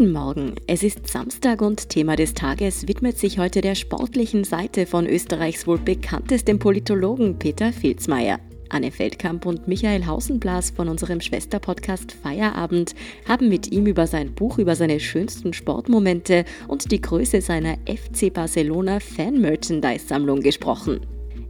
[0.00, 0.54] Guten Morgen.
[0.66, 5.66] Es ist Samstag und Thema des Tages widmet sich heute der sportlichen Seite von Österreichs
[5.66, 8.40] wohl bekanntestem Politologen Peter Filzmeier.
[8.70, 12.94] Anne Feldkamp und Michael Hausenblas von unserem Schwesterpodcast Feierabend
[13.28, 18.32] haben mit ihm über sein Buch über seine schönsten Sportmomente und die Größe seiner FC
[18.32, 21.00] Barcelona Fan-Merchandise-Sammlung gesprochen.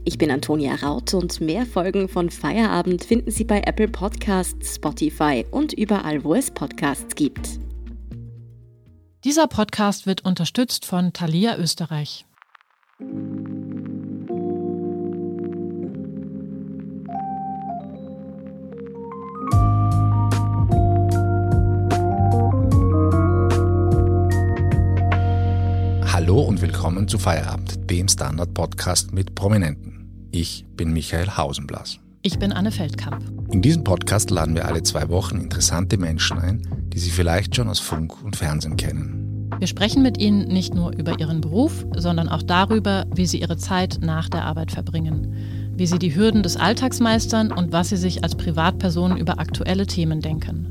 [0.03, 5.45] Ich bin Antonia Raut und mehr Folgen von Feierabend finden Sie bei Apple Podcasts, Spotify
[5.51, 7.61] und überall, wo es Podcasts gibt.
[9.23, 12.25] Dieser Podcast wird unterstützt von Thalia Österreich.
[26.11, 30.29] Hallo und willkommen zu Feierabend, dem Standard-Podcast mit Prominenten.
[30.31, 31.99] Ich bin Michael Hausenblas.
[32.23, 33.23] Ich bin Anne Feldkamp.
[33.51, 37.69] In diesem Podcast laden wir alle zwei Wochen interessante Menschen ein, die Sie vielleicht schon
[37.69, 39.49] aus Funk und Fernsehen kennen.
[39.59, 43.57] Wir sprechen mit ihnen nicht nur über ihren Beruf, sondern auch darüber, wie sie ihre
[43.57, 45.35] Zeit nach der Arbeit verbringen,
[45.75, 49.85] wie sie die Hürden des Alltags meistern und was sie sich als Privatpersonen über aktuelle
[49.85, 50.69] Themen denken.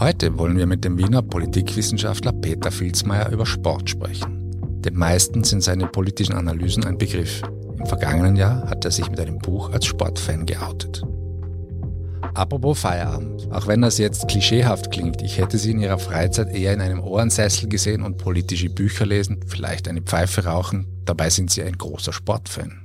[0.00, 4.80] Heute wollen wir mit dem Wiener Politikwissenschaftler Peter Filzmeier über Sport sprechen.
[4.80, 7.42] Den meisten sind seine politischen Analysen ein Begriff.
[7.78, 11.02] Im vergangenen Jahr hat er sich mit einem Buch als Sportfan geoutet.
[12.34, 13.52] Apropos Feierabend.
[13.52, 17.00] Auch wenn das jetzt klischeehaft klingt, ich hätte Sie in Ihrer Freizeit eher in einem
[17.00, 20.86] Ohrensessel gesehen und politische Bücher lesen, vielleicht eine Pfeife rauchen.
[21.04, 22.81] Dabei sind Sie ein großer Sportfan.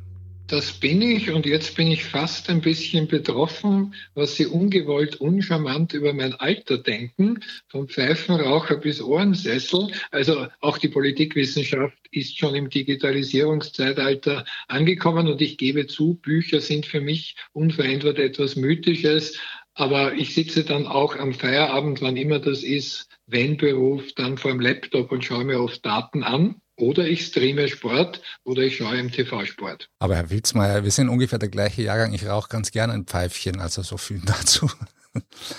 [0.47, 5.91] Das bin ich und jetzt bin ich fast ein bisschen betroffen, was Sie ungewollt uncharmant
[5.91, 9.91] über mein Alter denken, vom Pfeifenraucher bis Ohrensessel.
[10.09, 16.85] Also auch die Politikwissenschaft ist schon im Digitalisierungszeitalter angekommen und ich gebe zu, Bücher sind
[16.85, 19.37] für mich unverändert etwas Mythisches.
[19.73, 24.51] Aber ich sitze dann auch am Feierabend, wann immer das ist, wenn Beruf, dann vor
[24.51, 28.97] dem Laptop und schaue mir oft Daten an oder ich streame Sport oder ich schaue
[28.97, 29.89] im TV-Sport.
[29.99, 32.13] Aber Herr Wilsmeier, wir sind ungefähr der gleiche Jahrgang.
[32.13, 34.69] Ich rauche ganz gerne ein Pfeifchen, also so viel dazu.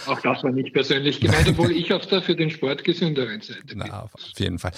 [0.06, 3.64] Auch das war nicht persönlich gemeint, obwohl ich auf der für den Sport gesünderen Seite
[3.66, 3.78] bin.
[3.78, 4.70] Na, auf jeden Fall.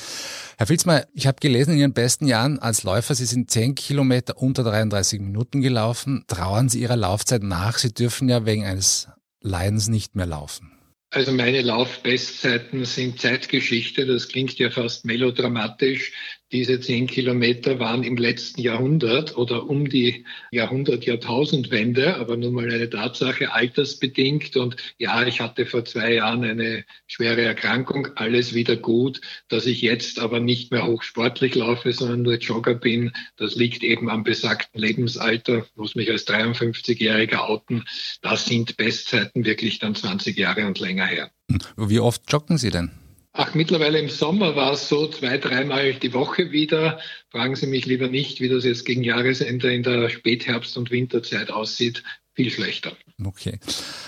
[0.57, 4.39] Herr Filzmeier, ich habe gelesen, in Ihren besten Jahren als Läufer, Sie sind 10 Kilometer
[4.39, 6.25] unter 33 Minuten gelaufen.
[6.29, 7.77] Trauern Sie Ihrer Laufzeit nach?
[7.77, 9.09] Sie dürfen ja wegen eines
[9.43, 10.73] Leidens nicht mehr laufen.
[11.13, 14.07] Also meine Laufbestzeiten sind Zeitgeschichte.
[14.07, 16.13] Das klingt ja fast melodramatisch.
[16.53, 22.91] Diese zehn Kilometer waren im letzten Jahrhundert oder um die Jahrhundert-Jahrtausendwende, aber nun mal eine
[22.91, 24.57] Tatsache, altersbedingt.
[24.57, 29.21] Und ja, ich hatte vor zwei Jahren eine schwere Erkrankung, alles wieder gut.
[29.49, 34.11] Dass ich jetzt aber nicht mehr hochsportlich laufe, sondern nur Jogger bin, das liegt eben
[34.11, 37.85] am besagten Lebensalter, muss mich als 53-Jähriger outen.
[38.23, 41.31] Das sind Bestzeiten wirklich dann 20 Jahre und länger her.
[41.77, 42.91] Wie oft joggen Sie denn?
[43.33, 46.99] Ach, mittlerweile im Sommer war es so zwei, dreimal die Woche wieder.
[47.31, 51.51] Fragen Sie mich lieber nicht, wie das jetzt gegen Jahresende in der Spätherbst- und Winterzeit
[51.51, 52.03] aussieht.
[52.35, 52.93] Viel schlechter.
[53.25, 53.59] Okay.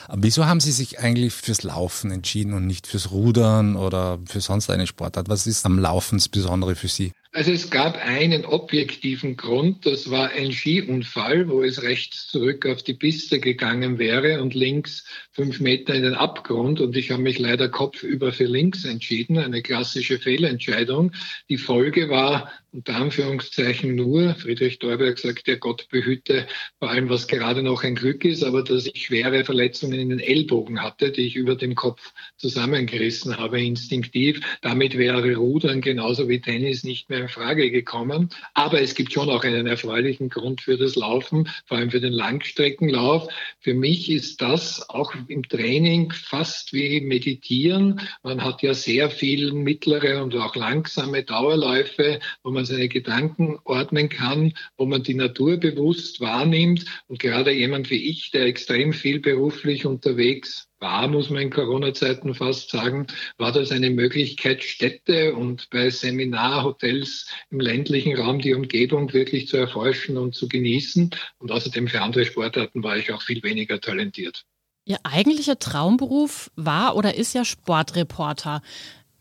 [0.08, 4.40] Aber wieso haben Sie sich eigentlich fürs Laufen entschieden und nicht fürs Rudern oder für
[4.40, 5.28] sonst eine Sportart?
[5.28, 7.12] Was ist am Laufen das Besondere für Sie?
[7.34, 12.82] Also es gab einen objektiven Grund, das war ein Skiunfall, wo es rechts zurück auf
[12.82, 17.38] die Piste gegangen wäre und links fünf Meter in den Abgrund und ich habe mich
[17.38, 21.12] leider kopfüber für links entschieden, eine klassische Fehlentscheidung.
[21.48, 26.46] Die Folge war unter Anführungszeichen nur, Friedrich Dorberg sagt, der Gott behüte
[26.78, 30.20] vor allem, was gerade noch ein Glück ist, aber dass ich schwere Verletzungen in den
[30.20, 34.40] Ellbogen hatte, die ich über dem Kopf zusammengerissen habe, instinktiv.
[34.62, 38.28] Damit wäre Rudern genauso wie Tennis nicht mehr in Frage gekommen.
[38.54, 42.12] Aber es gibt schon auch einen erfreulichen Grund für das Laufen, vor allem für den
[42.12, 43.28] Langstreckenlauf.
[43.60, 48.00] Für mich ist das auch im Training fast wie Meditieren.
[48.22, 54.08] Man hat ja sehr viel mittlere und auch langsame Dauerläufe, wo man seine Gedanken ordnen
[54.08, 56.84] kann, wo man die Natur bewusst wahrnimmt.
[57.06, 62.34] Und gerade jemand wie ich, der extrem viel beruflich unterwegs war, muss man in Corona-Zeiten
[62.34, 63.06] fast sagen,
[63.38, 69.56] war das eine Möglichkeit, Städte und bei Seminarhotels im ländlichen Raum die Umgebung wirklich zu
[69.56, 71.10] erforschen und zu genießen.
[71.38, 74.44] Und außerdem für andere Sportarten war ich auch viel weniger talentiert.
[74.84, 78.60] Ihr eigentlicher Traumberuf war oder ist ja Sportreporter.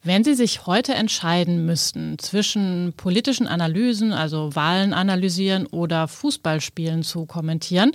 [0.03, 7.27] Wenn Sie sich heute entscheiden müssten zwischen politischen Analysen, also Wahlen analysieren oder Fußballspielen zu
[7.27, 7.91] kommentieren,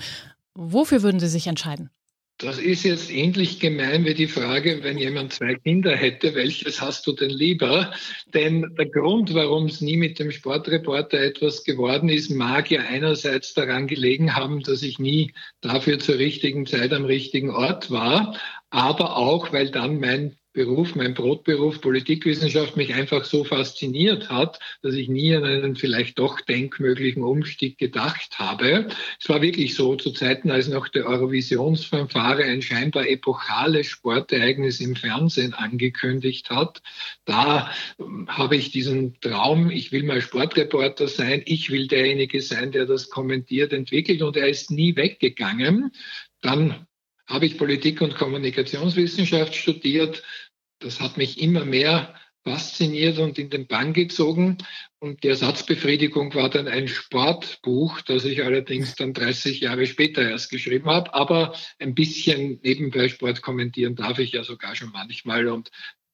[0.55, 1.91] wofür würden Sie sich entscheiden?
[2.39, 7.07] Das ist jetzt ähnlich gemein wie die Frage, wenn jemand zwei Kinder hätte, welches hast
[7.07, 7.95] du denn lieber?
[8.35, 13.55] Denn der Grund, warum es nie mit dem Sportreporter etwas geworden ist, mag ja einerseits
[13.55, 18.39] daran gelegen haben, dass ich nie dafür zur richtigen Zeit am richtigen Ort war,
[18.69, 24.95] aber auch, weil dann mein Beruf, mein Brotberuf Politikwissenschaft mich einfach so fasziniert hat, dass
[24.95, 28.89] ich nie an einen vielleicht doch denkmöglichen Umstieg gedacht habe.
[29.21, 34.97] Es war wirklich so zu Zeiten, als noch der Eurovisionsfanfare ein scheinbar epochales Sportereignis im
[34.97, 36.81] Fernsehen angekündigt hat.
[37.27, 37.71] Da
[38.01, 42.87] ähm, habe ich diesen Traum, ich will mal Sportreporter sein, ich will derjenige sein, der
[42.87, 45.93] das kommentiert, entwickelt und er ist nie weggegangen.
[46.41, 46.87] Dann
[47.27, 50.23] habe ich Politik und Kommunikationswissenschaft studiert.
[50.79, 52.15] Das hat mich immer mehr
[52.47, 54.59] fasziniert und in den Bann gezogen.
[55.01, 60.51] Und die Ersatzbefriedigung war dann ein Sportbuch, das ich allerdings dann 30 Jahre später erst
[60.51, 61.13] geschrieben habe.
[61.13, 65.49] Aber ein bisschen nebenbei Sport kommentieren darf ich ja sogar schon manchmal.
[65.49, 65.71] Und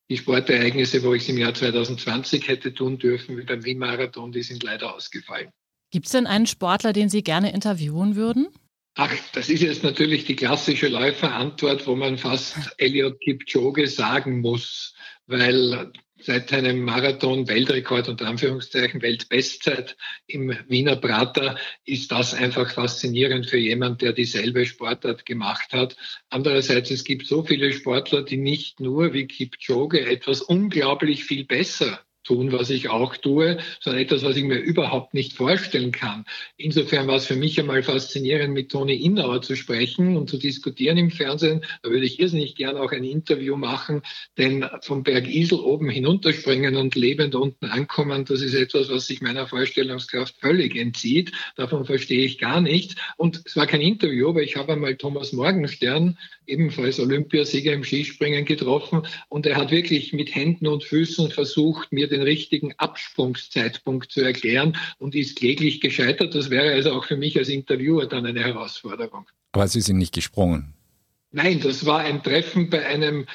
[0.08, 4.42] die Sportereignisse, wo ich es im Jahr 2020 hätte tun dürfen, wie beim Wien-Marathon, die
[4.42, 5.50] sind leider ausgefallen.
[5.90, 8.48] Gibt es denn einen Sportler, den Sie gerne interviewen würden?
[8.94, 14.94] Ach, das ist jetzt natürlich die klassische Läuferantwort, wo man fast Elliot Kipchoge sagen muss,
[15.26, 19.96] weil seit seinem Marathon-Weltrekord und Anführungszeichen Weltbestzeit
[20.26, 25.96] im Wiener Prater ist das einfach faszinierend für jemand, der dieselbe Sportart gemacht hat.
[26.28, 32.04] Andererseits, es gibt so viele Sportler, die nicht nur wie Kipchoge etwas unglaublich viel besser
[32.32, 36.24] tun, was ich auch tue, sondern etwas, was ich mir überhaupt nicht vorstellen kann.
[36.56, 40.96] Insofern war es für mich einmal faszinierend, mit Toni Innauer zu sprechen und zu diskutieren
[40.96, 41.64] im Fernsehen.
[41.82, 44.02] Da würde ich irrsinnig gerne auch ein Interview machen,
[44.38, 49.20] denn vom Berg Isel oben hinunterspringen und lebend unten ankommen, das ist etwas, was sich
[49.20, 51.32] meiner Vorstellungskraft völlig entzieht.
[51.56, 52.94] Davon verstehe ich gar nichts.
[53.16, 58.44] Und es war kein Interview, aber ich habe einmal Thomas Morgenstern, ebenfalls Olympiasieger im Skispringen,
[58.44, 64.20] getroffen und er hat wirklich mit Händen und Füßen versucht, mir den richtigen Absprungszeitpunkt zu
[64.22, 66.34] erklären und ist kläglich gescheitert.
[66.34, 69.26] Das wäre also auch für mich als Interviewer dann eine Herausforderung.
[69.52, 70.74] Aber Sie sind nicht gesprungen.
[71.30, 73.26] Nein, das war ein Treffen bei einem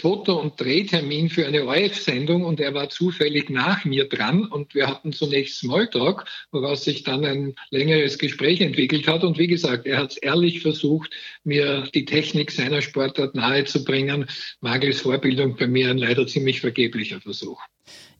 [0.00, 4.86] Foto- und Drehtermin für eine ORF-Sendung und er war zufällig nach mir dran und wir
[4.86, 9.24] hatten zunächst Smalltalk, woraus sich dann ein längeres Gespräch entwickelt hat.
[9.24, 11.10] Und wie gesagt, er hat es ehrlich versucht,
[11.44, 14.26] mir die Technik seiner Sportart nahezubringen.
[14.60, 17.60] Magels Vorbildung bei mir ein leider ziemlich vergeblicher Versuch.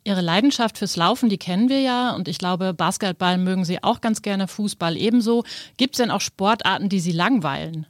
[0.05, 4.01] Ihre Leidenschaft fürs Laufen, die kennen wir ja und ich glaube, Basketball mögen Sie auch
[4.01, 5.45] ganz gerne, Fußball ebenso.
[5.77, 7.87] Gibt es denn auch Sportarten, die Sie langweilen?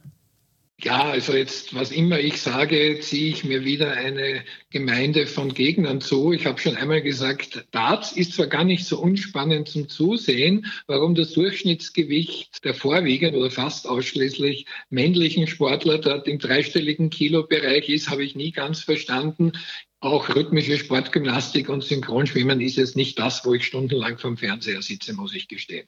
[0.83, 6.01] Ja, also jetzt, was immer ich sage, ziehe ich mir wieder eine Gemeinde von Gegnern
[6.01, 6.33] zu.
[6.33, 11.13] Ich habe schon einmal gesagt, Darts ist zwar gar nicht so unspannend zum Zusehen, warum
[11.13, 18.23] das Durchschnittsgewicht der vorwiegend oder fast ausschließlich männlichen Sportler dort im dreistelligen Kilobereich ist, habe
[18.23, 19.51] ich nie ganz verstanden.
[20.03, 25.13] Auch rhythmische Sportgymnastik und Synchronschwimmen ist jetzt nicht das, wo ich stundenlang vom Fernseher sitze,
[25.13, 25.87] muss ich gestehen.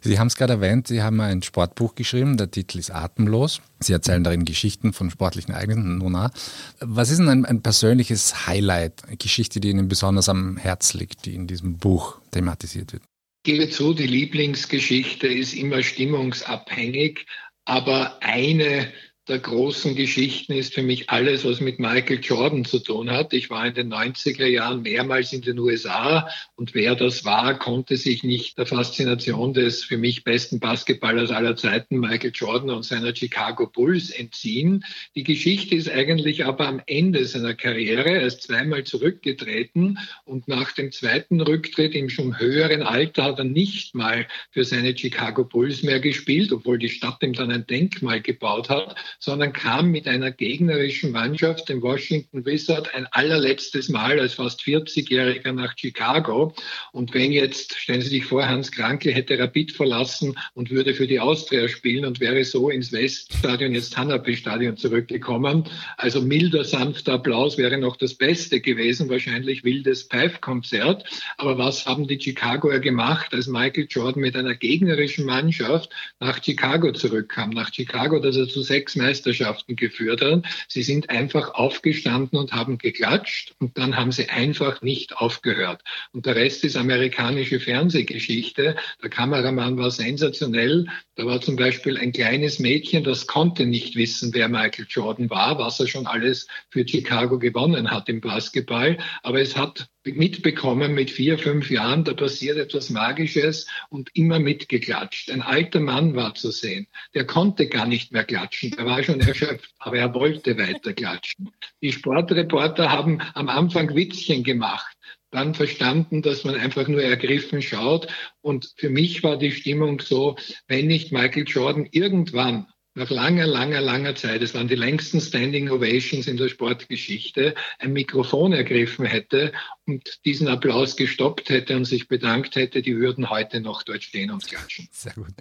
[0.00, 3.60] Sie haben es gerade erwähnt, Sie haben ein Sportbuch geschrieben, der Titel ist Atemlos.
[3.80, 5.98] Sie erzählen darin Geschichten von sportlichen Ereignissen.
[5.98, 6.30] Nona.
[6.78, 11.26] Was ist denn ein, ein persönliches Highlight, eine Geschichte, die Ihnen besonders am Herz liegt,
[11.26, 13.02] die in diesem Buch thematisiert wird?
[13.44, 17.26] Ich gebe zu, die Lieblingsgeschichte ist immer stimmungsabhängig,
[17.64, 18.92] aber eine
[19.28, 23.32] der großen Geschichten ist für mich alles, was mit Michael Jordan zu tun hat.
[23.32, 27.96] Ich war in den 90er Jahren mehrmals in den USA und wer das war, konnte
[27.96, 33.14] sich nicht der Faszination des für mich besten Basketballers aller Zeiten, Michael Jordan und seiner
[33.14, 34.84] Chicago Bulls entziehen.
[35.14, 38.10] Die Geschichte ist eigentlich aber am Ende seiner Karriere.
[38.10, 43.44] Er ist zweimal zurückgetreten und nach dem zweiten Rücktritt im schon höheren Alter hat er
[43.44, 48.20] nicht mal für seine Chicago Bulls mehr gespielt, obwohl die Stadt ihm dann ein Denkmal
[48.20, 54.34] gebaut hat sondern kam mit einer gegnerischen Mannschaft, dem Washington Wizard, ein allerletztes Mal als
[54.34, 56.54] fast 40-Jähriger nach Chicago.
[56.92, 61.06] Und wenn jetzt, stellen Sie sich vor, Hans Kranke hätte Rapid verlassen und würde für
[61.06, 65.64] die Austria spielen und wäre so ins Weststadion, jetzt Hanapi-Stadion zurückgekommen.
[65.96, 71.04] Also milder, sanfter Applaus wäre noch das Beste gewesen, wahrscheinlich wildes Pfeifkonzert.
[71.36, 75.90] Aber was haben die Chicagoer gemacht, als Michael Jordan mit einer gegnerischen Mannschaft
[76.20, 77.50] nach Chicago zurückkam?
[77.50, 80.44] Nach Chicago, dass er zu sechs Meisterschaften geführt hat.
[80.68, 85.82] Sie sind einfach aufgestanden und haben geklatscht und dann haben sie einfach nicht aufgehört.
[86.12, 88.76] Und der Rest ist amerikanische Fernsehgeschichte.
[89.02, 90.86] Der Kameramann war sensationell.
[91.16, 95.58] Da war zum Beispiel ein kleines Mädchen, das konnte nicht wissen, wer Michael Jordan war,
[95.58, 98.98] was er schon alles für Chicago gewonnen hat im Basketball.
[99.22, 105.30] Aber es hat mitbekommen mit vier, fünf Jahren, da passiert etwas Magisches und immer mitgeklatscht.
[105.30, 106.86] Ein alter Mann war zu sehen.
[107.14, 108.72] Der konnte gar nicht mehr klatschen.
[108.72, 111.50] Der war schon erschöpft, aber er wollte weiter klatschen.
[111.80, 114.96] Die Sportreporter haben am Anfang Witzchen gemacht
[115.32, 118.06] dann verstanden, dass man einfach nur ergriffen schaut.
[118.42, 120.36] Und für mich war die Stimmung so,
[120.68, 125.70] wenn nicht Michael Jordan irgendwann nach langer, langer, langer Zeit, es waren die längsten Standing
[125.70, 129.52] Ovations in der Sportgeschichte, ein Mikrofon ergriffen hätte
[129.86, 134.30] und diesen Applaus gestoppt hätte und sich bedankt hätte, die würden heute noch dort stehen
[134.30, 134.88] und klatschen.
[134.92, 135.32] Sehr gut.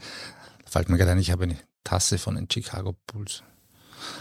[0.65, 3.43] Fällt mir gerade ein, ich habe eine Tasse von den Chicago Bulls.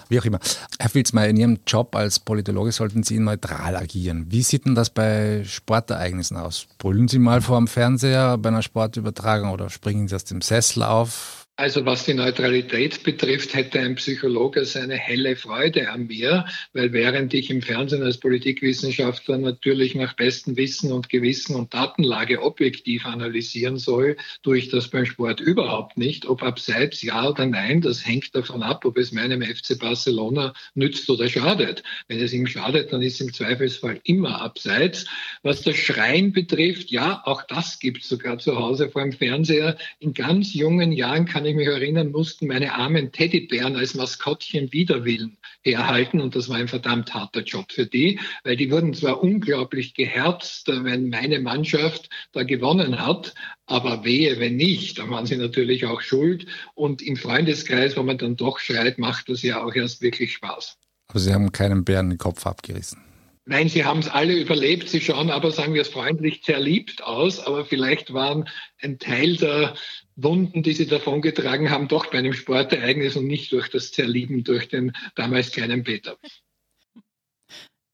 [0.09, 0.41] Wie auch immer.
[0.79, 4.27] Herr Filzmeier, in Ihrem Job als Politologe sollten Sie neutral agieren.
[4.29, 6.67] Wie sieht denn das bei Sportereignissen aus?
[6.79, 10.83] Brüllen Sie mal vor dem Fernseher bei einer Sportübertragung oder springen Sie aus dem Sessel
[10.83, 11.40] auf?
[11.61, 17.35] Also was die Neutralität betrifft, hätte ein Psychologe seine helle Freude an mir, weil während
[17.35, 23.77] ich im Fernsehen als Politikwissenschaftler natürlich nach bestem Wissen und Gewissen und Datenlage objektiv analysieren
[23.77, 26.25] soll, tue ich das beim Sport überhaupt nicht.
[26.25, 31.11] Ob abseits ja oder nein, das hängt davon ab, ob es meinem FC Barcelona nützt
[31.11, 31.83] oder schadet.
[32.09, 35.05] Wenn es ihm schadet, dann ist im Zweifelsfall immer abseits.
[35.43, 39.77] Was das Schreien betrifft, ja, auch das gibt es sogar zu Hause vor dem Fernseher.
[39.99, 44.73] In ganz jungen Jahren kann ich ich mich erinnern, mussten meine armen Teddybären als Maskottchen
[44.73, 46.21] Widerwillen herhalten.
[46.21, 50.69] Und das war ein verdammt harter Job für die, weil die wurden zwar unglaublich geherzt,
[50.69, 53.35] wenn meine Mannschaft da gewonnen hat,
[53.67, 56.47] aber wehe, wenn nicht, dann waren sie natürlich auch schuld.
[56.75, 60.79] Und im Freundeskreis, wo man dann doch schreit, macht das ja auch erst wirklich Spaß.
[61.09, 63.10] Aber Sie haben keinen Bären den Kopf abgerissen.
[63.51, 64.89] Nein, sie haben es alle überlebt.
[64.89, 67.45] Sie schauen aber, sagen wir es freundlich, zerliebt aus.
[67.45, 68.49] Aber vielleicht waren
[68.81, 69.75] ein Teil der
[70.15, 74.69] Wunden, die sie davongetragen haben, doch bei einem Sportereignis und nicht durch das Zerlieben durch
[74.69, 76.17] den damals kleinen Peter.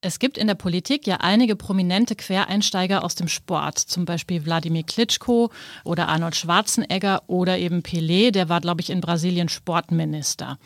[0.03, 4.83] Es gibt in der Politik ja einige prominente Quereinsteiger aus dem Sport, zum Beispiel Wladimir
[4.83, 5.51] Klitschko
[5.85, 10.59] oder Arnold Schwarzenegger oder eben Pelé, der war, glaube ich, in Brasilien Sportminister.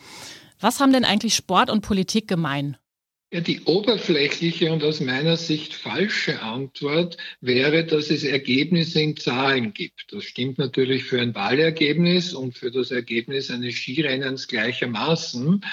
[0.59, 2.75] Was haben denn eigentlich Sport und Politik gemein?
[3.33, 9.73] Ja, die oberflächliche und aus meiner Sicht falsche Antwort wäre, dass es Ergebnisse in Zahlen
[9.73, 10.11] gibt.
[10.11, 15.63] Das stimmt natürlich für ein Wahlergebnis und für das Ergebnis eines Skirennens gleichermaßen.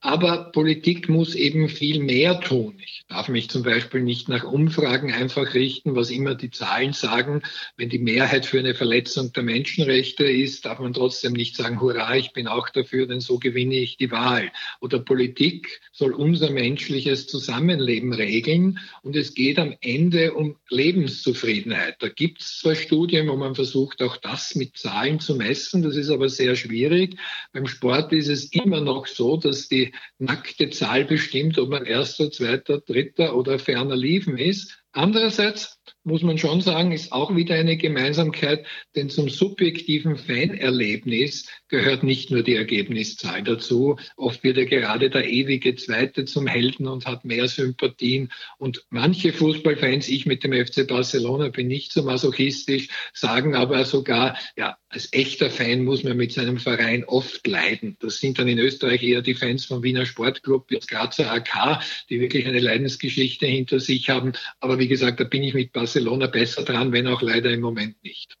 [0.00, 2.76] Aber Politik muss eben viel mehr tun.
[2.84, 7.42] Ich darf mich zum Beispiel nicht nach Umfragen einfach richten, was immer die Zahlen sagen.
[7.76, 12.14] Wenn die Mehrheit für eine Verletzung der Menschenrechte ist, darf man trotzdem nicht sagen, hurra,
[12.14, 14.52] ich bin auch dafür, denn so gewinne ich die Wahl.
[14.80, 18.78] Oder Politik soll unser menschliches Zusammenleben regeln.
[19.02, 21.96] Und es geht am Ende um Lebenszufriedenheit.
[21.98, 25.82] Da gibt es zwar Studien, wo man versucht, auch das mit Zahlen zu messen.
[25.82, 27.16] Das ist aber sehr schwierig.
[27.52, 29.87] Beim Sport ist es immer noch so, dass die
[30.18, 34.82] nackte Zahl bestimmt, ob man erster, zweiter, dritter oder ferner liefen ist.
[34.98, 42.02] Andererseits muss man schon sagen, ist auch wieder eine Gemeinsamkeit, denn zum subjektiven Fanerlebnis gehört
[42.02, 43.96] nicht nur die Ergebniszahl dazu.
[44.16, 48.32] Oft wird ja gerade der ewige Zweite zum Helden und hat mehr Sympathien.
[48.58, 54.36] Und manche Fußballfans, ich mit dem FC Barcelona bin nicht so masochistisch, sagen aber sogar,
[54.56, 57.96] ja, als echter Fan muss man mit seinem Verein oft leiden.
[58.00, 62.20] Das sind dann in Österreich eher die Fans vom Wiener Sportclub, jetzt Grazer AK, die
[62.20, 64.32] wirklich eine Leidensgeschichte hinter sich haben.
[64.60, 68.02] Aber wie gesagt, da bin ich mit Barcelona besser dran, wenn auch leider im Moment
[68.02, 68.36] nicht.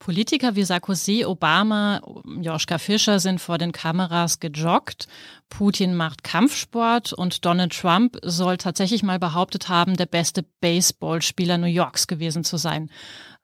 [0.00, 2.00] Politiker wie Sarkozy, Obama,
[2.40, 5.06] Joschka Fischer sind vor den Kameras gejoggt.
[5.50, 11.66] Putin macht Kampfsport und Donald Trump soll tatsächlich mal behauptet haben, der beste Baseballspieler New
[11.66, 12.90] Yorks gewesen zu sein.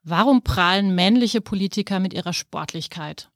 [0.03, 3.29] Warum prahlen männliche Politiker mit ihrer Sportlichkeit?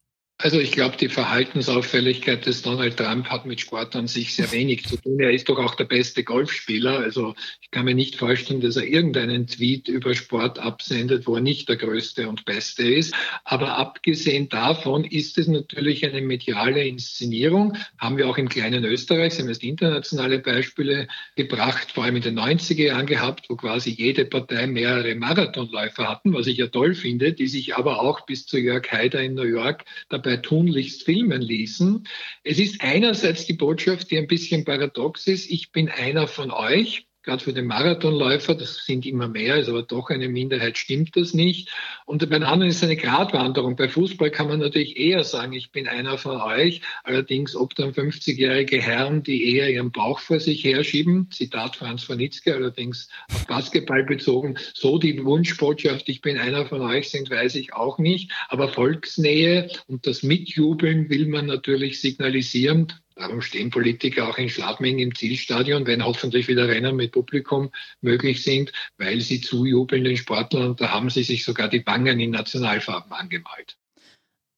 [0.43, 4.87] Also ich glaube, die Verhaltensauffälligkeit des Donald Trump hat mit Sport an sich sehr wenig
[4.87, 5.21] zu tun.
[5.21, 6.99] Er ist doch auch der beste Golfspieler.
[6.99, 11.43] Also ich kann mir nicht vorstellen, dass er irgendeinen Tweet über Sport absendet, wo er
[11.43, 13.15] nicht der größte und beste ist.
[13.45, 17.77] Aber abgesehen davon ist es natürlich eine mediale Inszenierung.
[17.99, 21.07] Haben wir auch im kleinen Österreich, Sie haben jetzt internationale Beispiele
[21.37, 26.33] gebracht, vor allem in den 90er Jahren gehabt, wo quasi jede Partei mehrere Marathonläufer hatten,
[26.33, 29.43] was ich ja toll finde, die sich aber auch bis zu Jörg Haider in New
[29.43, 32.07] York dabei dabei tunlichst filmen ließen.
[32.45, 35.51] Es ist einerseits die Botschaft, die ein bisschen paradox ist.
[35.51, 39.85] Ich bin einer von euch gerade für den Marathonläufer, das sind immer mehr, ist aber
[39.85, 41.69] doch eine Minderheit, stimmt das nicht.
[42.05, 43.77] Und bei den anderen ist es eine Gratwanderung.
[43.77, 46.81] Bei Fußball kann man natürlich eher sagen, ich bin einer von euch.
[47.05, 52.53] Allerdings, ob dann 50-jährige Herren, die eher ihren Bauch vor sich herschieben, Zitat Franz Wanitzke,
[52.53, 57.75] allerdings auf Basketball bezogen, so die Wunschbotschaft, ich bin einer von euch sind, weiß ich
[57.75, 58.33] auch nicht.
[58.49, 62.93] Aber Volksnähe und das Mitjubeln will man natürlich signalisieren.
[63.21, 68.43] Darum stehen Politiker auch in Schladming im Zielstadion, wenn hoffentlich wieder Rennen mit Publikum möglich
[68.43, 70.71] sind, weil sie zujubeln den Sportlern.
[70.71, 73.77] Und da haben sie sich sogar die Wangen in Nationalfarben angemalt.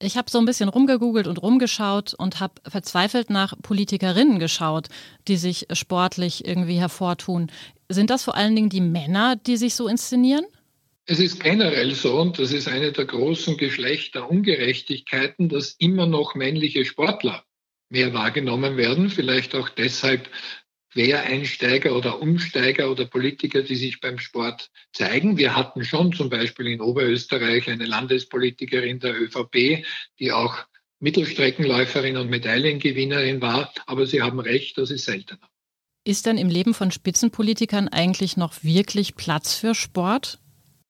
[0.00, 4.86] Ich habe so ein bisschen rumgegoogelt und rumgeschaut und habe verzweifelt nach Politikerinnen geschaut,
[5.26, 7.50] die sich sportlich irgendwie hervortun.
[7.88, 10.44] Sind das vor allen Dingen die Männer, die sich so inszenieren?
[11.06, 16.84] Es ist generell so, und das ist eine der großen Geschlechterungerechtigkeiten, dass immer noch männliche
[16.84, 17.44] Sportler
[17.92, 20.28] mehr wahrgenommen werden, vielleicht auch deshalb
[20.92, 25.38] Quereinsteiger oder Umsteiger oder Politiker, die sich beim Sport zeigen.
[25.38, 29.84] Wir hatten schon zum Beispiel in Oberösterreich eine Landespolitikerin der ÖVP,
[30.18, 30.56] die auch
[31.00, 35.48] Mittelstreckenläuferin und Medaillengewinnerin war, aber Sie haben recht, das ist seltener.
[36.04, 40.41] Ist denn im Leben von Spitzenpolitikern eigentlich noch wirklich Platz für Sport?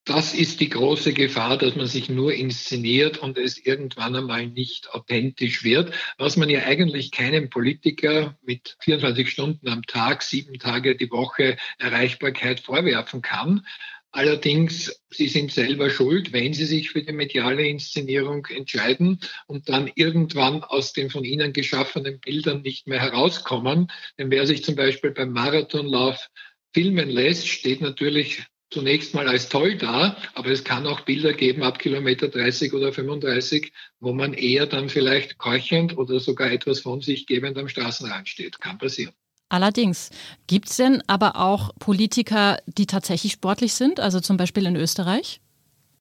[0.05, 4.91] Das ist die große Gefahr, dass man sich nur inszeniert und es irgendwann einmal nicht
[4.91, 10.97] authentisch wird, was man ja eigentlich keinem Politiker mit 24 Stunden am Tag, sieben Tage
[10.97, 13.65] die Woche Erreichbarkeit vorwerfen kann.
[14.11, 19.89] Allerdings, sie sind selber schuld, wenn sie sich für die mediale Inszenierung entscheiden und dann
[19.95, 23.87] irgendwann aus den von ihnen geschaffenen Bildern nicht mehr herauskommen.
[24.19, 26.29] Denn wer sich zum Beispiel beim Marathonlauf
[26.75, 28.43] filmen lässt, steht natürlich
[28.73, 32.93] zunächst mal als toll da, aber es kann auch Bilder geben ab Kilometer 30 oder
[32.93, 38.29] 35, wo man eher dann vielleicht keuchend oder sogar etwas von sich gebend am Straßenrand
[38.29, 38.61] steht.
[38.61, 39.15] Kann passieren.
[39.49, 40.09] Allerdings,
[40.47, 45.43] gibt es denn aber auch Politiker, die tatsächlich sportlich sind, also zum Beispiel in Österreich?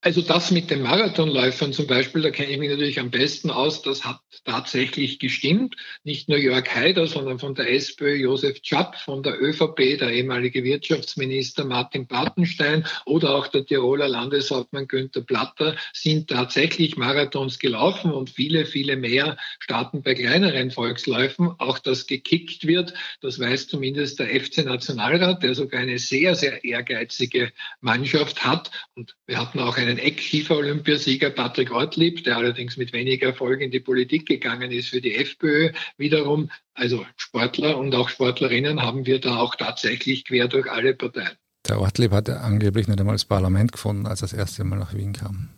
[0.04, 3.84] Also das mit den Marathonläufern zum Beispiel, da kenne ich mich natürlich am besten aus,
[3.84, 5.76] das hat tatsächlich gestimmt.
[6.04, 10.64] Nicht nur Jörg Haider, sondern von der SPÖ Josef Schapp, von der ÖVP der ehemalige
[10.64, 18.32] Wirtschaftsminister Martin Bartenstein oder auch der Tiroler Landeshauptmann Günther Platter sind tatsächlich Marathons gelaufen und
[18.32, 21.54] viele, viele mehr starten bei kleineren Volksläufen.
[21.60, 26.64] Auch das gekickt wird, das weiß zumindest der FC Nationalrat, der sogar eine sehr, sehr
[26.64, 28.72] ehrgeizige Mannschaft hat.
[28.96, 33.72] Und wir hatten auch eine einen Eck-Schiefer-Olympiasieger Patrick Ortlieb, der allerdings mit weniger Erfolg in
[33.72, 36.50] die Politik gegangen ist für die FPÖ wiederum.
[36.74, 41.38] Also Sportler und auch Sportlerinnen haben wir da auch tatsächlich quer durch alle Parteien.
[41.68, 44.96] Der Ortlieb hat angeblich nicht einmal das Parlament gefunden, als er das erste Mal nach
[44.96, 45.50] Wien kam.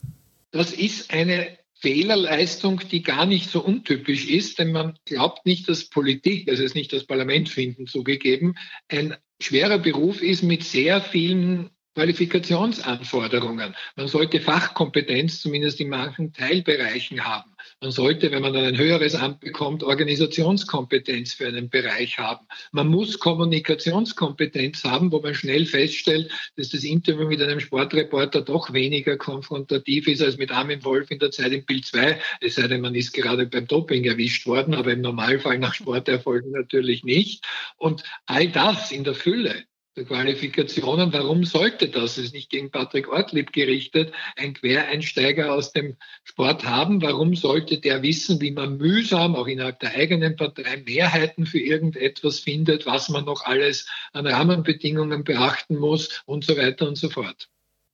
[0.51, 5.89] Das ist eine Fehlerleistung, die gar nicht so untypisch ist, denn man glaubt nicht, dass
[5.89, 8.55] Politik, also es nicht das Parlament finden, zugegeben,
[8.87, 13.75] ein schwerer Beruf ist mit sehr vielen Qualifikationsanforderungen.
[13.95, 17.51] Man sollte Fachkompetenz zumindest in manchen Teilbereichen haben.
[17.81, 22.47] Man sollte, wenn man ein höheres Amt bekommt, Organisationskompetenz für einen Bereich haben.
[22.71, 28.73] Man muss Kommunikationskompetenz haben, wo man schnell feststellt, dass das Interview mit einem Sportreporter doch
[28.73, 32.19] weniger konfrontativ ist als mit Armin Wolf in der Zeit im Bild 2.
[32.41, 36.51] Es sei denn, man ist gerade beim Doping erwischt worden, aber im Normalfall nach Sporterfolgen
[36.51, 37.45] natürlich nicht.
[37.77, 41.13] Und all das in der Fülle Qualifikationen.
[41.13, 46.65] Warum sollte das, das ist nicht gegen Patrick Ortlieb gerichtet, ein Quereinsteiger aus dem Sport
[46.65, 47.01] haben?
[47.01, 52.39] Warum sollte der wissen, wie man mühsam auch innerhalb der eigenen Partei Mehrheiten für irgendetwas
[52.39, 57.49] findet, was man noch alles an Rahmenbedingungen beachten muss und so weiter und so fort?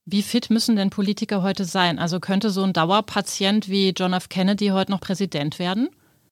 [0.06, 2.00] Wie fit müssen denn Politiker heute sein?
[2.00, 4.30] Also könnte so ein Dauerpatient wie John F.
[4.30, 5.90] Kennedy heute noch Präsident werden?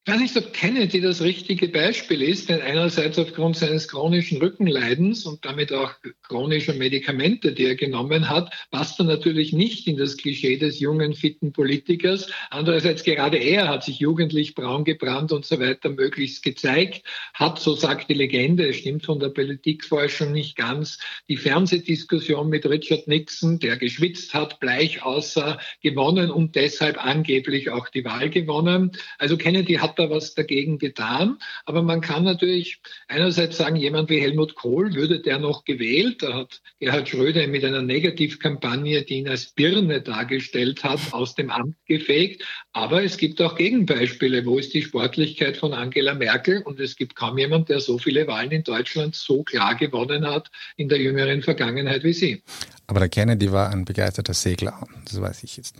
[0.07, 5.25] Ich weiß nicht, ob Kennedy das richtige Beispiel ist, denn einerseits aufgrund seines chronischen Rückenleidens
[5.25, 10.15] und damit auch chronischer Medikamente, die er genommen hat, passt er natürlich nicht in das
[10.15, 12.31] Klischee des jungen, fitten Politikers.
[12.51, 17.75] Andererseits gerade er hat sich jugendlich braun gebrannt und so weiter möglichst gezeigt, hat, so
[17.75, 23.75] sagt die Legende, stimmt von der Politikforschung nicht ganz, die Fernsehdiskussion mit Richard Nixon, der
[23.75, 28.93] geschwitzt hat, bleich aussah, gewonnen und deshalb angeblich auch die Wahl gewonnen.
[29.17, 31.37] Also Kennedy hat da was dagegen getan.
[31.65, 36.23] Aber man kann natürlich einerseits sagen, jemand wie Helmut Kohl würde der noch gewählt.
[36.23, 41.49] Da hat Gerhard Schröder mit einer Negativkampagne, die ihn als Birne dargestellt hat, aus dem
[41.49, 42.43] Amt gefegt.
[42.73, 44.45] Aber es gibt auch Gegenbeispiele.
[44.45, 46.61] Wo ist die Sportlichkeit von Angela Merkel?
[46.61, 50.49] Und es gibt kaum jemand, der so viele Wahlen in Deutschland so klar gewonnen hat
[50.75, 52.43] in der jüngeren Vergangenheit wie sie.
[52.87, 54.87] Aber der Kennedy war ein begeisterter Segler.
[55.05, 55.75] Das weiß ich jetzt.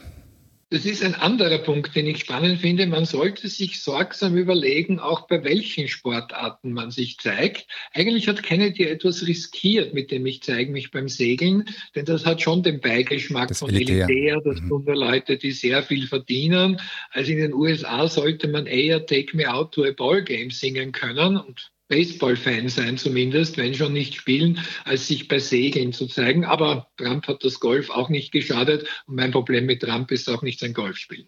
[0.69, 2.87] Das ist ein anderer Punkt, den ich spannend finde.
[2.87, 7.67] Man sollte sich sorgsam überlegen, auch bei welchen Sportarten man sich zeigt.
[7.93, 11.63] Eigentlich hat Kennedy etwas riskiert, mit dem ich zeige mich beim Segeln,
[11.95, 14.07] denn das hat schon den Beigeschmack das von Militär.
[14.07, 14.41] Militär.
[14.43, 14.67] Das mhm.
[14.67, 16.81] tun nur Leute, die sehr viel verdienen.
[17.11, 20.91] Also in den USA sollte man eher Take Me Out to a Ball Game singen
[20.91, 26.45] können und Baseball-Fan sein zumindest, wenn schon nicht spielen, als sich bei Segeln zu zeigen.
[26.45, 30.41] Aber Trump hat das Golf auch nicht geschadet und mein Problem mit Trump ist auch
[30.41, 31.27] nicht sein Golfspielen.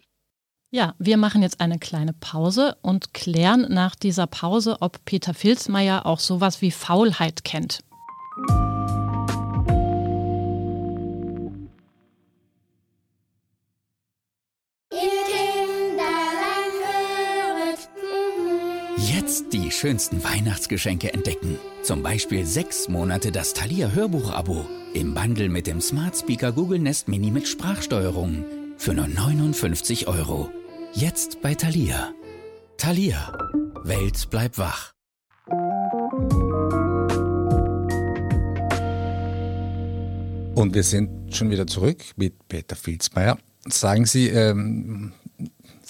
[0.72, 6.06] Ja, wir machen jetzt eine kleine Pause und klären nach dieser Pause, ob Peter Filzmeier
[6.06, 7.80] auch sowas wie Faulheit kennt.
[19.80, 21.58] Schönsten Weihnachtsgeschenke entdecken.
[21.82, 27.08] Zum Beispiel sechs Monate das Thalia Hörbuch-Abo Im Bundle mit dem Smart Speaker Google Nest
[27.08, 28.44] Mini mit Sprachsteuerung.
[28.76, 30.50] Für nur 59 Euro.
[30.92, 32.12] Jetzt bei Thalia.
[32.76, 33.32] Thalia.
[33.82, 34.92] Welt bleibt wach.
[40.54, 43.38] Und wir sind schon wieder zurück mit Peter Filzmeier.
[43.66, 45.14] Sagen Sie, ähm,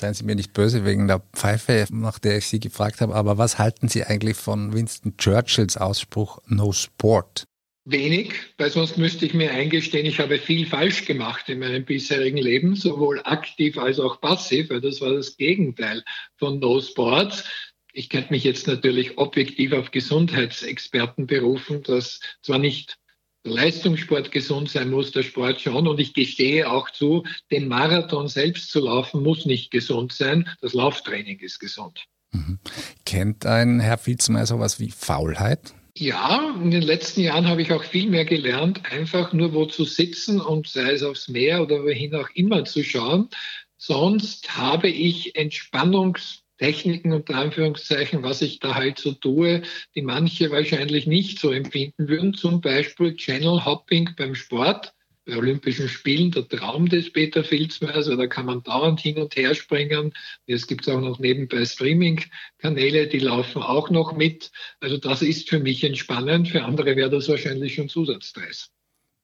[0.01, 3.39] seien Sie mir nicht böse wegen der Pfeife, nach der ich Sie gefragt habe, aber
[3.39, 7.45] was halten Sie eigentlich von Winston Churchills Ausspruch No Sport?
[7.85, 12.37] Wenig, weil sonst müsste ich mir eingestehen, ich habe viel falsch gemacht in meinem bisherigen
[12.37, 16.05] Leben, sowohl aktiv als auch passiv, weil das war das Gegenteil
[16.37, 17.45] von No Sports.
[17.93, 23.00] Ich könnte mich jetzt natürlich objektiv auf Gesundheitsexperten berufen, dass zwar nicht
[23.45, 25.89] Leistungssport gesund sein muss, der Sport schon.
[25.89, 30.49] Und ich gestehe auch zu, den Marathon selbst zu laufen, muss nicht gesund sein.
[30.61, 32.05] Das Lauftraining ist gesund.
[32.33, 32.59] Mhm.
[33.05, 35.75] Kennt ein Herr Vizmeier sowas wie Faulheit?
[35.97, 39.85] Ja, in den letzten Jahren habe ich auch viel mehr gelernt, einfach nur wo zu
[39.85, 43.29] sitzen und sei es aufs Meer oder wohin auch immer zu schauen.
[43.77, 49.63] Sonst habe ich Entspannungs Techniken unter Anführungszeichen, was ich da halt so tue,
[49.95, 52.35] die manche wahrscheinlich nicht so empfinden würden.
[52.35, 54.93] Zum Beispiel Channel Hopping beim Sport,
[55.25, 59.55] bei Olympischen Spielen, der Traum des Peter Filzmeiers, da kann man dauernd hin und her
[59.55, 60.13] springen.
[60.45, 64.51] Jetzt gibt es auch noch nebenbei Streaming-Kanäle, die laufen auch noch mit.
[64.81, 68.69] Also das ist für mich entspannend, für andere wäre das wahrscheinlich schon Zusatzstress.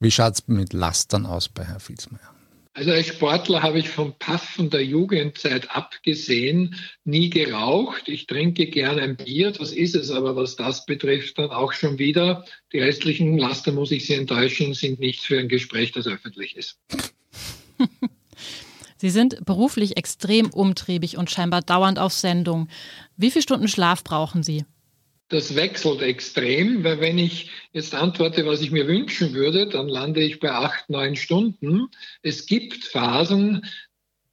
[0.00, 2.35] Wie schaut es mit Lastern aus bei Herrn Filzmeier?
[2.76, 8.06] Also als Sportler habe ich vom Paffen der Jugendzeit abgesehen nie geraucht.
[8.06, 11.98] Ich trinke gerne ein Bier, das ist es aber, was das betrifft, dann auch schon
[11.98, 12.44] wieder.
[12.74, 16.78] Die restlichen Laster, muss ich Sie enttäuschen, sind nicht für ein Gespräch, das öffentlich ist.
[18.98, 22.68] Sie sind beruflich extrem umtriebig und scheinbar dauernd auf Sendung.
[23.16, 24.66] Wie viele Stunden Schlaf brauchen Sie?
[25.28, 30.22] Das wechselt extrem, weil wenn ich jetzt antworte, was ich mir wünschen würde, dann lande
[30.22, 31.88] ich bei acht, neun Stunden.
[32.22, 33.62] Es gibt Phasen,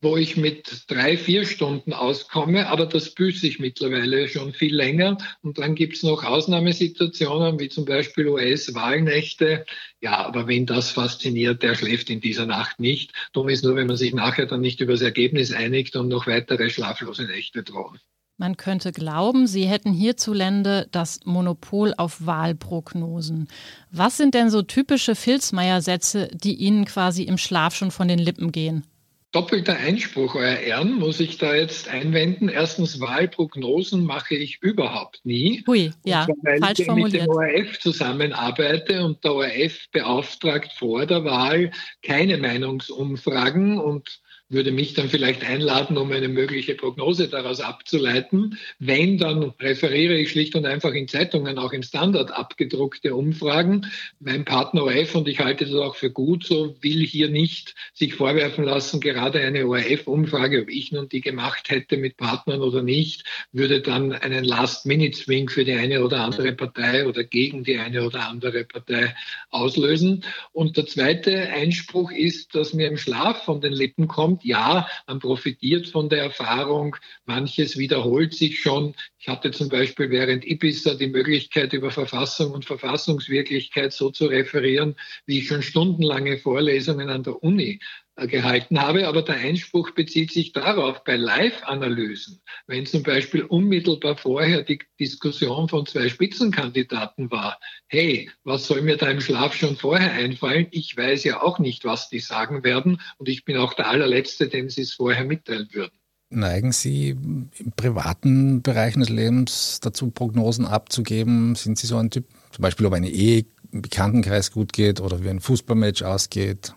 [0.03, 5.17] wo ich mit drei, vier Stunden auskomme, aber das büße ich mittlerweile schon viel länger.
[5.41, 9.65] Und dann gibt es noch Ausnahmesituationen, wie zum Beispiel US-Wahlnächte.
[10.01, 13.13] Ja, aber wen das fasziniert, der schläft in dieser Nacht nicht.
[13.31, 16.27] Dumm ist nur, wenn man sich nachher dann nicht über das Ergebnis einigt und noch
[16.27, 17.99] weitere schlaflose Nächte drohen.
[18.37, 23.47] Man könnte glauben, Sie hätten hierzulande das Monopol auf Wahlprognosen.
[23.91, 28.51] Was sind denn so typische Filzmeier-Sätze, die Ihnen quasi im Schlaf schon von den Lippen
[28.51, 28.85] gehen?
[29.33, 32.49] Doppelter Einspruch, Euer Ehren, muss ich da jetzt einwenden.
[32.49, 35.63] Erstens, Wahlprognosen mache ich überhaupt nie.
[35.65, 37.13] Hui, ja, zwar, falsch ich formuliert.
[37.13, 41.71] mit dem ORF zusammenarbeite und der ORF beauftragt vor der Wahl
[42.03, 44.21] keine Meinungsumfragen und
[44.53, 48.57] würde mich dann vielleicht einladen, um eine mögliche Prognose daraus abzuleiten.
[48.79, 53.87] Wenn, dann referiere ich schlicht und einfach in Zeitungen, auch im Standard abgedruckte Umfragen.
[54.19, 58.13] Mein Partner ORF, und ich halte das auch für gut so, will hier nicht sich
[58.15, 63.25] vorwerfen lassen, gerade eine ORF-Umfrage, ob ich nun die gemacht hätte mit Partnern oder nicht,
[63.51, 68.29] würde dann einen Last-Minute-Swing für die eine oder andere Partei oder gegen die eine oder
[68.29, 69.15] andere Partei
[69.49, 70.23] auslösen.
[70.51, 75.19] Und der zweite Einspruch ist, dass mir im Schlaf von den Lippen kommt, ja, man
[75.19, 78.95] profitiert von der Erfahrung, manches wiederholt sich schon.
[79.19, 84.95] Ich hatte zum Beispiel während Ibiza die Möglichkeit, über Verfassung und Verfassungswirklichkeit so zu referieren,
[85.25, 87.79] wie ich schon stundenlange Vorlesungen an der Uni
[88.15, 89.07] gehalten habe.
[89.07, 95.67] Aber der Einspruch bezieht sich darauf, bei Live-Analysen, wenn zum Beispiel unmittelbar vorher die Diskussion
[95.69, 100.67] von zwei Spitzenkandidaten war, hey, was soll mir da im Schlaf schon vorher einfallen?
[100.71, 104.47] Ich weiß ja auch nicht, was die sagen werden und ich bin auch der allerletzte,
[104.47, 105.97] dem sie es vorher mitteilen würden.
[106.29, 111.53] Neigen Sie im privaten Bereich des Lebens dazu, Prognosen abzugeben?
[111.53, 115.23] Sind Sie so ein Typ, zum Beispiel, ob eine Ehe im Bekanntenkreis gut geht oder
[115.23, 116.73] wie ein Fußballmatch ausgeht?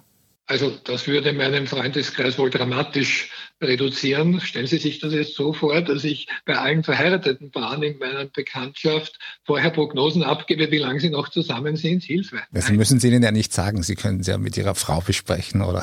[0.49, 3.31] Also das würde meinen Freundeskreis wohl dramatisch
[3.61, 4.41] reduzieren.
[4.41, 8.27] Stellen Sie sich das jetzt so vor, dass ich bei allen verheirateten Paaren in meiner
[8.27, 12.05] Bekanntschaft vorher Prognosen abgebe, wie lange sie noch zusammen sind.
[12.05, 12.43] Hilfe.
[12.53, 13.83] Das müssen Sie ihnen ja nicht sagen.
[13.83, 15.83] Sie können es ja mit Ihrer Frau besprechen, oder?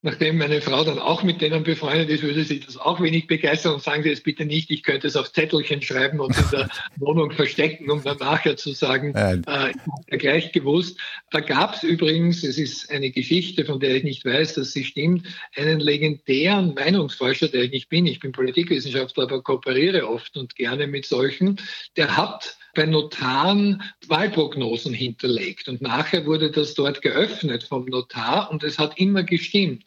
[0.00, 3.74] Nachdem meine Frau dann auch mit denen befreundet ist, würde sie das auch wenig begeistern
[3.74, 6.68] und sagen Sie es bitte nicht, ich könnte es auf Zettelchen schreiben und in der
[6.98, 9.72] Wohnung verstecken, um dann nachher zu sagen, äh, ich habe
[10.08, 11.00] ja gleich gewusst.
[11.32, 14.84] Da gab es übrigens, es ist eine Geschichte, von der ich nicht weiß, dass sie
[14.84, 20.54] stimmt, einen legendären Meinungsforscher, der ich nicht bin, ich bin Politikwissenschaftler, aber kooperiere oft und
[20.54, 21.60] gerne mit solchen,
[21.96, 25.68] der hat bei Notaren Wahlprognosen hinterlegt.
[25.68, 29.86] Und nachher wurde das dort geöffnet vom Notar und es hat immer gestimmt.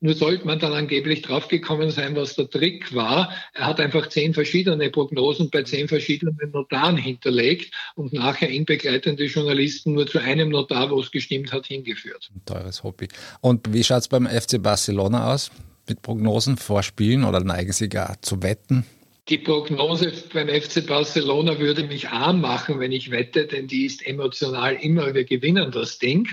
[0.00, 3.30] Nur sollte man dann angeblich draufgekommen sein, was der Trick war.
[3.52, 9.26] Er hat einfach zehn verschiedene Prognosen bei zehn verschiedenen Notaren hinterlegt und nachher ihn begleitende
[9.26, 12.30] Journalisten nur zu einem Notar, wo es gestimmt hat, hingeführt.
[12.34, 13.08] Ein teures Hobby.
[13.42, 15.50] Und wie schaut es beim FC Barcelona aus?
[15.86, 18.86] Mit Prognosen vorspielen oder neigen Sie gar zu wetten?
[19.30, 24.04] Die Prognose beim FC Barcelona würde mich arm machen, wenn ich wette, denn die ist
[24.04, 26.28] emotional immer, wir gewinnen das Ding.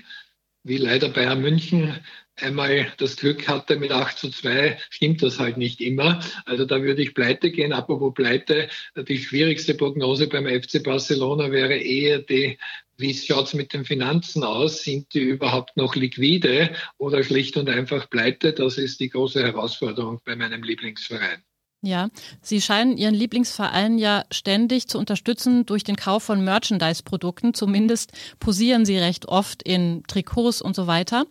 [0.63, 1.99] Wie leider Bayern München
[2.37, 6.23] einmal das Glück hatte mit 8 zu 2, stimmt das halt nicht immer.
[6.45, 7.71] Also da würde ich pleite gehen.
[7.71, 12.57] Apropos pleite, die schwierigste Prognose beim FC Barcelona wäre eher die,
[12.97, 14.83] wie schaut's mit den Finanzen aus?
[14.83, 18.53] Sind die überhaupt noch liquide oder schlicht und einfach pleite?
[18.53, 21.43] Das ist die große Herausforderung bei meinem Lieblingsverein.
[21.81, 22.09] Ja,
[22.41, 27.53] Sie scheinen Ihren Lieblingsverein ja ständig zu unterstützen durch den Kauf von Merchandise-Produkten.
[27.53, 31.25] Zumindest posieren Sie recht oft in Trikots und so weiter.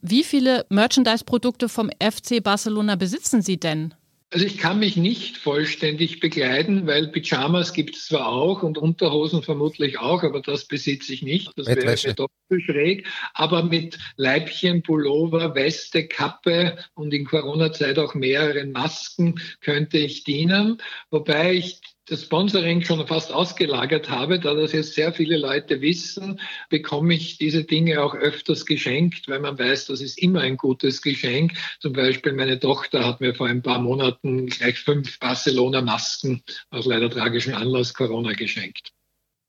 [0.00, 3.94] Wie viele Merchandise-Produkte vom FC Barcelona besitzen Sie denn?
[4.32, 9.42] Also ich kann mich nicht vollständig begleiten, weil Pyjamas gibt es zwar auch und Unterhosen
[9.42, 11.52] vermutlich auch, aber das besitze ich nicht.
[11.56, 13.06] Das wäre mir doch zu schräg.
[13.34, 20.78] Aber mit Leibchen, Pullover, Weste, Kappe und in Corona-Zeit auch mehreren Masken könnte ich dienen.
[21.10, 26.40] Wobei ich das Sponsoring schon fast ausgelagert habe, da das jetzt sehr viele Leute wissen,
[26.68, 31.00] bekomme ich diese Dinge auch öfters geschenkt, weil man weiß, das ist immer ein gutes
[31.00, 31.52] Geschenk.
[31.80, 37.08] Zum Beispiel meine Tochter hat mir vor ein paar Monaten gleich fünf Barcelona-Masken aus leider
[37.08, 38.92] tragischem Anlass Corona geschenkt.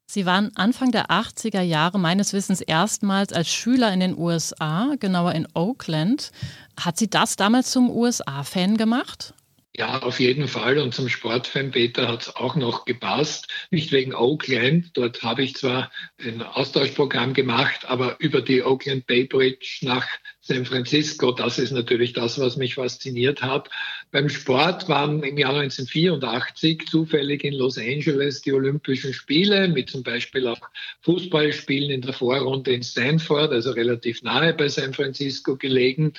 [0.06, 5.32] Sie waren Anfang der 80er Jahre meines Wissens erstmals als Schüler in den USA, genauer
[5.34, 6.32] in Oakland.
[6.80, 9.34] Hat Sie das damals zum USA-Fan gemacht?
[9.75, 10.77] Ja, auf jeden Fall.
[10.77, 13.47] Und zum Sportfan Peter hat es auch noch gepasst.
[13.71, 14.91] Nicht wegen Oakland.
[14.93, 15.91] Dort habe ich zwar
[16.23, 20.07] ein Austauschprogramm gemacht, aber über die Oakland Bay Bridge nach
[20.41, 23.69] San Francisco, das ist natürlich das, was mich fasziniert hat.
[24.12, 30.03] Beim Sport waren im Jahr 1984 zufällig in Los Angeles die Olympischen Spiele mit zum
[30.03, 30.69] Beispiel auch
[31.01, 36.13] Fußballspielen in der Vorrunde in Stanford, also relativ nahe bei San Francisco gelegen.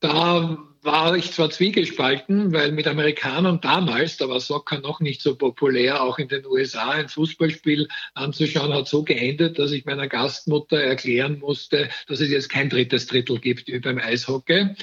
[0.00, 5.34] Da war ich zwar zwiegespalten, weil mit Amerikanern damals, da war Soccer noch nicht so
[5.34, 10.78] populär, auch in den USA ein Fußballspiel anzuschauen, hat so geendet, dass ich meiner Gastmutter
[10.78, 14.74] erklären musste, dass es jetzt kein drittes Drittel gibt wie beim Eishockey.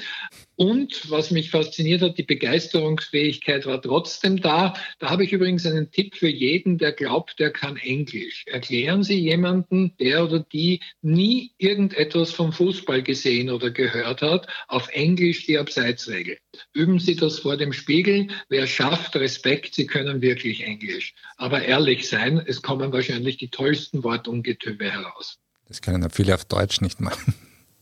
[0.56, 4.74] Und was mich fasziniert hat, die Begeisterungsfähigkeit war trotzdem da.
[4.98, 8.44] Da habe ich übrigens einen Tipp für jeden, der glaubt, der kann Englisch.
[8.46, 14.88] Erklären Sie jemanden, der oder die nie irgendetwas vom Fußball gesehen oder gehört hat, auf
[14.92, 15.58] Englisch die
[15.92, 16.38] Abseitsregel.
[16.72, 18.28] Üben Sie das vor dem Spiegel.
[18.48, 21.14] Wer schafft, Respekt, Sie können wirklich Englisch.
[21.36, 25.38] Aber ehrlich sein, es kommen wahrscheinlich die tollsten Wortungetüme heraus.
[25.68, 27.34] Das können ja viele auf Deutsch nicht machen.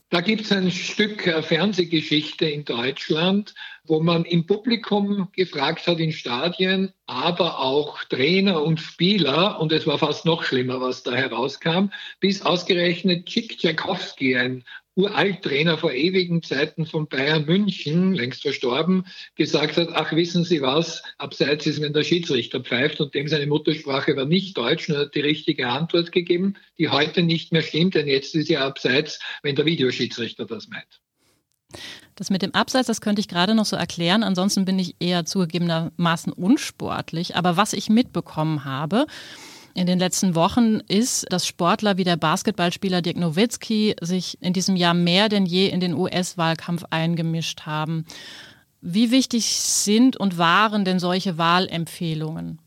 [0.09, 6.01] Da gibt es ein Stück äh, Fernsehgeschichte in Deutschland, wo man im Publikum gefragt hat
[6.01, 11.13] in Stadien, aber auch Trainer und Spieler, und es war fast noch schlimmer, was da
[11.13, 19.05] herauskam, bis ausgerechnet Chick Tchaikovsky, ein Uralttrainer vor ewigen Zeiten von Bayern München, längst verstorben,
[19.35, 23.47] gesagt hat, ach wissen Sie was, abseits ist, wenn der Schiedsrichter pfeift und dem seine
[23.47, 27.95] Muttersprache war nicht Deutsch und hat die richtige Antwort gegeben, die heute nicht mehr stimmt,
[27.95, 31.01] denn jetzt ist ja abseits, wenn der Videoschiedsrichter das meint.
[32.15, 34.23] Das mit dem Abseits, das könnte ich gerade noch so erklären.
[34.23, 37.37] Ansonsten bin ich eher zugegebenermaßen unsportlich.
[37.37, 39.05] Aber was ich mitbekommen habe,
[39.73, 44.75] in den letzten Wochen ist, dass Sportler wie der Basketballspieler Dirk Nowitzki sich in diesem
[44.75, 48.05] Jahr mehr denn je in den US-Wahlkampf eingemischt haben.
[48.81, 52.59] Wie wichtig sind und waren denn solche Wahlempfehlungen?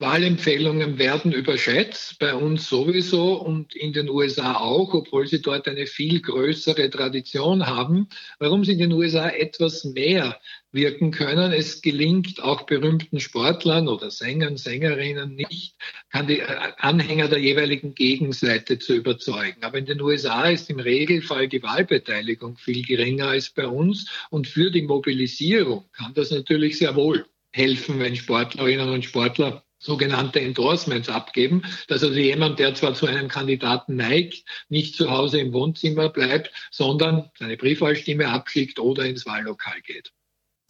[0.00, 5.86] Wahlempfehlungen werden überschätzt, bei uns sowieso und in den USA auch, obwohl sie dort eine
[5.86, 8.08] viel größere Tradition haben.
[8.38, 10.40] Warum sie in den USA etwas mehr
[10.72, 11.52] wirken können.
[11.52, 15.76] Es gelingt auch berühmten Sportlern oder Sängern, Sängerinnen nicht,
[16.10, 19.62] kann die äh, Anhänger der jeweiligen Gegenseite zu überzeugen.
[19.62, 24.46] Aber in den USA ist im Regelfall die Wahlbeteiligung viel geringer als bei uns und
[24.46, 31.08] für die Mobilisierung kann das natürlich sehr wohl helfen, wenn Sportlerinnen und Sportler sogenannte Endorsements
[31.08, 36.10] abgeben, dass also jemand, der zwar zu einem Kandidaten neigt, nicht zu Hause im Wohnzimmer
[36.10, 40.12] bleibt, sondern seine Briefwahlstimme abschickt oder ins Wahllokal geht.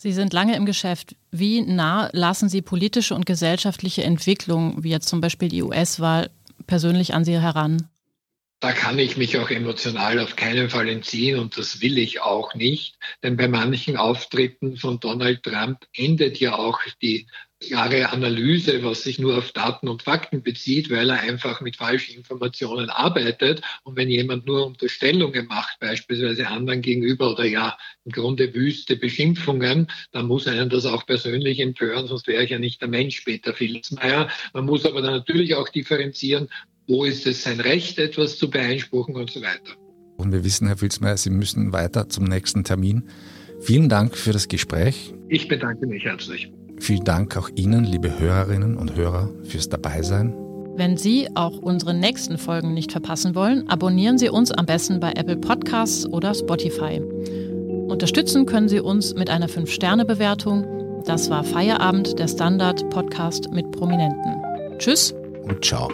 [0.02, 1.14] Sie sind lange im Geschäft.
[1.30, 6.30] Wie nah lassen Sie politische und gesellschaftliche Entwicklungen, wie jetzt zum Beispiel die US-Wahl,
[6.66, 7.89] persönlich an Sie heran?
[8.60, 12.54] Da kann ich mich auch emotional auf keinen Fall entziehen und das will ich auch
[12.54, 12.96] nicht.
[13.22, 17.26] Denn bei manchen Auftritten von Donald Trump endet ja auch die
[17.60, 22.16] klare Analyse, was sich nur auf Daten und Fakten bezieht, weil er einfach mit falschen
[22.16, 23.60] Informationen arbeitet.
[23.82, 29.88] Und wenn jemand nur Unterstellungen macht, beispielsweise anderen gegenüber oder ja im Grunde wüste Beschimpfungen,
[30.10, 33.52] dann muss einen das auch persönlich entören, sonst wäre ich ja nicht der Mensch, Peter
[33.52, 34.30] Filzmeier.
[34.54, 36.48] Man muss aber dann natürlich auch differenzieren,
[36.86, 39.72] wo ist es sein Recht, etwas zu beeinspruchen und so weiter.
[40.16, 43.04] Und wir wissen, Herr Filzmeier, Sie müssen weiter zum nächsten Termin.
[43.60, 45.14] Vielen Dank für das Gespräch.
[45.28, 46.52] Ich bedanke mich herzlich.
[46.78, 50.34] Vielen Dank auch Ihnen, liebe Hörerinnen und Hörer, fürs Dabeisein.
[50.76, 55.12] Wenn Sie auch unsere nächsten Folgen nicht verpassen wollen, abonnieren Sie uns am besten bei
[55.12, 57.02] Apple Podcasts oder Spotify.
[57.88, 61.02] Unterstützen können Sie uns mit einer 5-Sterne-Bewertung.
[61.04, 64.78] Das war Feierabend, der Standard-Podcast mit Prominenten.
[64.78, 65.12] Tschüss
[65.42, 65.90] und ciao.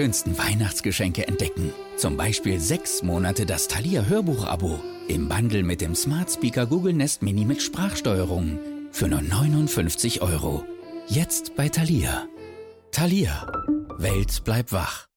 [0.00, 1.74] Schönsten Weihnachtsgeschenke entdecken.
[1.98, 7.20] Zum Beispiel sechs Monate das Thalia Hörbuch-Abo im Bundle mit dem Smart Speaker Google Nest
[7.20, 8.58] Mini mit Sprachsteuerung
[8.92, 10.64] für nur 59 Euro.
[11.06, 12.26] Jetzt bei Thalia.
[12.92, 13.52] Thalia.
[13.98, 15.09] Welt bleibt wach.